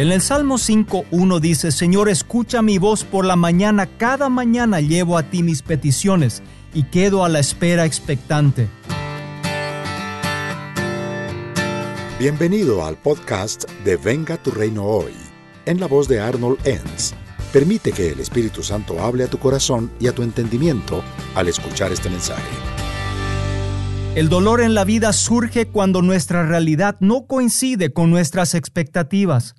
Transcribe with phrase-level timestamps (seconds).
[0.00, 5.18] En el Salmo 5.1 dice, Señor, escucha mi voz por la mañana, cada mañana llevo
[5.18, 6.42] a ti mis peticiones
[6.72, 8.70] y quedo a la espera expectante.
[12.18, 15.12] Bienvenido al podcast de Venga tu Reino Hoy,
[15.66, 17.12] en la voz de Arnold Enns.
[17.52, 21.02] Permite que el Espíritu Santo hable a tu corazón y a tu entendimiento
[21.34, 22.48] al escuchar este mensaje.
[24.14, 29.56] El dolor en la vida surge cuando nuestra realidad no coincide con nuestras expectativas.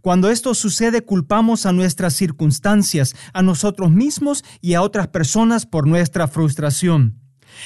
[0.00, 5.86] Cuando esto sucede culpamos a nuestras circunstancias, a nosotros mismos y a otras personas por
[5.86, 7.20] nuestra frustración.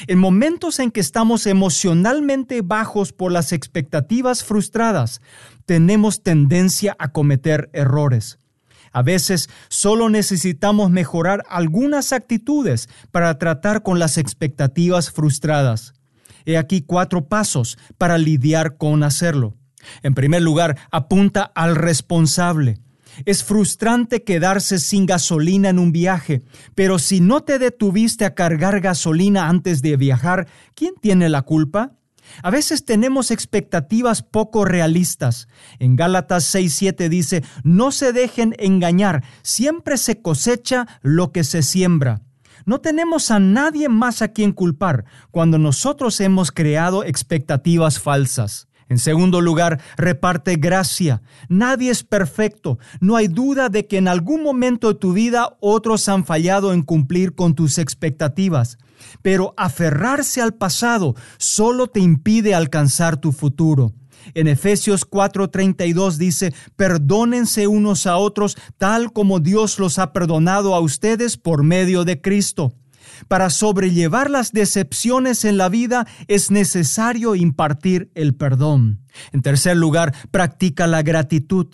[0.06, 5.20] En momentos en que estamos emocionalmente bajos por las expectativas frustradas,
[5.66, 8.38] tenemos tendencia a cometer errores.
[8.92, 15.94] A veces solo necesitamos mejorar algunas actitudes para tratar con las expectativas frustradas.
[16.46, 19.54] He aquí cuatro pasos para lidiar con hacerlo.
[20.02, 22.78] En primer lugar, apunta al responsable.
[23.24, 26.42] Es frustrante quedarse sin gasolina en un viaje,
[26.74, 31.98] pero si no te detuviste a cargar gasolina antes de viajar, ¿quién tiene la culpa?
[32.42, 35.48] A veces tenemos expectativas poco realistas.
[35.78, 42.22] En Gálatas 6:7 dice, no se dejen engañar, siempre se cosecha lo que se siembra.
[42.64, 48.67] No tenemos a nadie más a quien culpar cuando nosotros hemos creado expectativas falsas.
[48.88, 51.22] En segundo lugar, reparte gracia.
[51.48, 52.78] Nadie es perfecto.
[53.00, 56.82] No hay duda de que en algún momento de tu vida otros han fallado en
[56.82, 58.78] cumplir con tus expectativas.
[59.22, 63.92] Pero aferrarse al pasado solo te impide alcanzar tu futuro.
[64.34, 70.80] En Efesios 4:32 dice, perdónense unos a otros tal como Dios los ha perdonado a
[70.80, 72.74] ustedes por medio de Cristo.
[73.26, 79.00] Para sobrellevar las decepciones en la vida es necesario impartir el perdón.
[79.32, 81.66] En tercer lugar, practica la gratitud.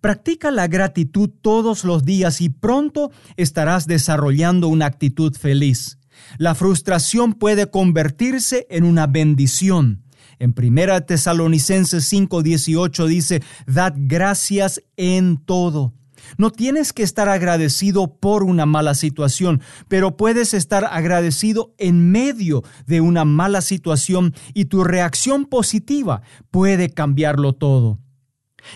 [0.00, 5.98] Practica la gratitud todos los días y pronto estarás desarrollando una actitud feliz.
[6.36, 10.04] La frustración puede convertirse en una bendición.
[10.38, 15.94] En 1 Tesalonicenses 5:18 dice, Dad gracias en todo
[16.38, 22.62] no tienes que estar agradecido por una mala situación, pero puedes estar agradecido en medio
[22.86, 27.98] de una mala situación y tu reacción positiva puede cambiarlo todo.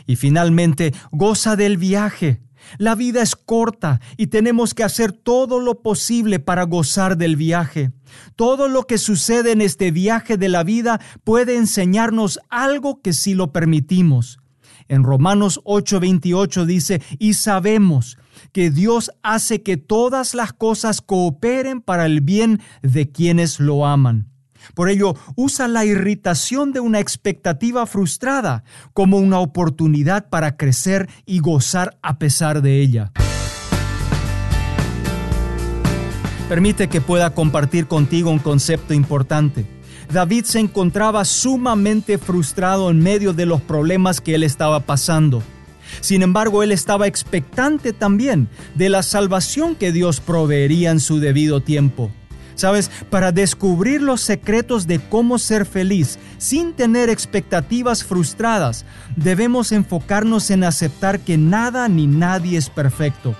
[0.06, 2.40] Y finalmente, goza del viaje.
[2.78, 7.92] La vida es corta y tenemos que hacer todo lo posible para gozar del viaje.
[8.36, 13.34] Todo lo que sucede en este viaje de la vida puede enseñarnos algo que si
[13.34, 14.38] lo permitimos.
[14.88, 18.18] En Romanos 8:28 dice, y sabemos
[18.52, 24.28] que Dios hace que todas las cosas cooperen para el bien de quienes lo aman.
[24.74, 31.40] Por ello, usa la irritación de una expectativa frustrada como una oportunidad para crecer y
[31.40, 33.12] gozar a pesar de ella.
[36.48, 39.66] Permite que pueda compartir contigo un concepto importante.
[40.12, 45.42] David se encontraba sumamente frustrado en medio de los problemas que él estaba pasando.
[46.00, 51.60] Sin embargo, él estaba expectante también de la salvación que Dios proveería en su debido
[51.60, 52.10] tiempo.
[52.54, 58.84] Sabes, para descubrir los secretos de cómo ser feliz sin tener expectativas frustradas,
[59.16, 63.34] debemos enfocarnos en aceptar que nada ni nadie es perfecto.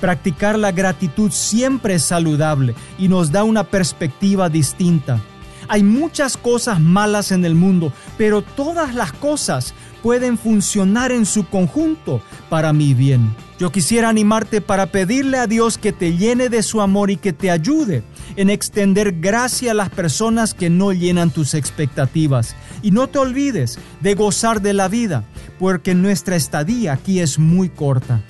[0.00, 5.20] Practicar la gratitud siempre es saludable y nos da una perspectiva distinta.
[5.68, 11.46] Hay muchas cosas malas en el mundo, pero todas las cosas pueden funcionar en su
[11.48, 13.34] conjunto para mi bien.
[13.58, 17.32] Yo quisiera animarte para pedirle a Dios que te llene de su amor y que
[17.32, 18.04] te ayude
[18.36, 22.54] en extender gracia a las personas que no llenan tus expectativas.
[22.82, 25.24] Y no te olvides de gozar de la vida,
[25.58, 28.20] porque nuestra estadía aquí es muy corta.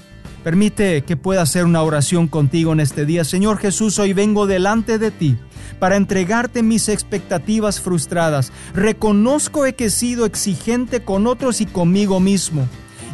[0.44, 3.25] Permite que pueda hacer una oración contigo en este día.
[3.25, 5.37] Señor Jesús, hoy vengo delante de ti
[5.78, 8.53] para entregarte mis expectativas frustradas.
[8.75, 12.67] Reconozco que he sido exigente con otros y conmigo mismo.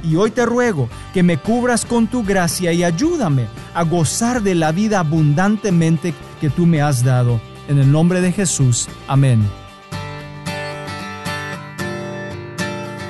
[0.05, 4.55] Y hoy te ruego que me cubras con tu gracia y ayúdame a gozar de
[4.55, 7.41] la vida abundantemente que tú me has dado.
[7.69, 8.89] En el nombre de Jesús.
[9.07, 9.43] Amén.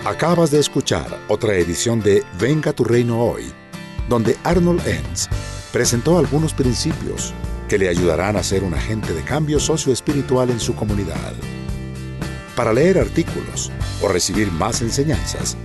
[0.04, 3.44] Acabas de escuchar otra edición de Venga tu reino hoy
[4.12, 5.28] donde Arnold Enns
[5.72, 7.32] presentó algunos principios
[7.66, 11.32] que le ayudarán a ser un agente de cambio socioespiritual en su comunidad.
[12.54, 13.72] Para leer artículos
[14.02, 15.56] o recibir más enseñanzas,